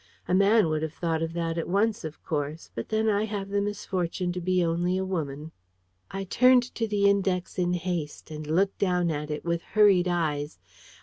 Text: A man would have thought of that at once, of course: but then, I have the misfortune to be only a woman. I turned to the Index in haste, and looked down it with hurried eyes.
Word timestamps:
A 0.27 0.33
man 0.33 0.67
would 0.67 0.81
have 0.81 0.95
thought 0.95 1.21
of 1.21 1.33
that 1.33 1.59
at 1.59 1.69
once, 1.69 2.03
of 2.03 2.23
course: 2.25 2.71
but 2.73 2.89
then, 2.89 3.07
I 3.07 3.25
have 3.25 3.49
the 3.49 3.61
misfortune 3.61 4.31
to 4.31 4.41
be 4.41 4.65
only 4.65 4.97
a 4.97 5.05
woman. 5.05 5.51
I 6.09 6.23
turned 6.23 6.63
to 6.73 6.87
the 6.87 7.07
Index 7.07 7.59
in 7.59 7.73
haste, 7.73 8.31
and 8.31 8.47
looked 8.47 8.79
down 8.79 9.11
it 9.11 9.45
with 9.45 9.61
hurried 9.61 10.07
eyes. 10.07 10.57